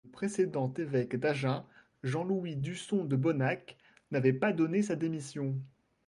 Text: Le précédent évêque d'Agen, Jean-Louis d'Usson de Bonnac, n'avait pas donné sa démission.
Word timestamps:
Le 0.03 0.09
précédent 0.09 0.73
évêque 0.79 1.15
d'Agen, 1.15 1.63
Jean-Louis 2.01 2.55
d'Usson 2.55 3.05
de 3.05 3.15
Bonnac, 3.15 3.77
n'avait 4.09 4.33
pas 4.33 4.51
donné 4.51 4.81
sa 4.81 4.95
démission. 4.95 5.55